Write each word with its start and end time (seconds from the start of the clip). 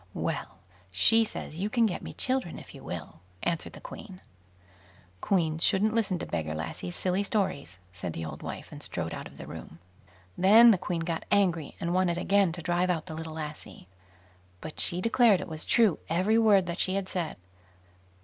"Well, 0.15 0.57
she 0.91 1.23
says 1.23 1.57
you 1.59 1.69
can 1.69 1.85
get 1.85 2.01
me 2.01 2.11
children 2.11 2.57
if 2.57 2.73
you 2.73 2.83
will", 2.83 3.19
answered 3.43 3.73
the 3.73 3.79
Queen. 3.79 4.19
"Queens 5.21 5.63
shouldn't 5.63 5.93
listen 5.93 6.17
to 6.17 6.25
beggar 6.25 6.55
lassies' 6.55 6.95
silly 6.95 7.21
stories", 7.21 7.77
said 7.93 8.13
the 8.13 8.25
old 8.25 8.41
wife, 8.41 8.71
and 8.71 8.81
strode 8.81 9.13
out 9.13 9.27
of 9.27 9.37
the 9.37 9.45
room. 9.45 9.77
Then 10.35 10.71
the 10.71 10.79
Queen 10.79 11.01
got 11.01 11.25
angry, 11.29 11.75
and 11.79 11.93
wanted 11.93 12.17
again 12.17 12.51
to 12.53 12.63
drive 12.63 12.89
out 12.89 13.05
the 13.05 13.13
little 13.13 13.33
lassie; 13.33 13.87
but 14.59 14.79
she 14.79 15.01
declared 15.01 15.39
it 15.39 15.47
was 15.47 15.65
true 15.65 15.99
every 16.09 16.39
word 16.39 16.65
that 16.65 16.79
she 16.79 16.95
had 16.95 17.07
said. 17.07 17.37